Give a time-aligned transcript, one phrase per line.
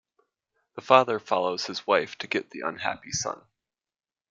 [0.73, 3.39] The father follows his wife to get the unhappy son.